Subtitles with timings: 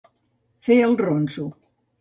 [0.69, 1.47] Fer el ronso.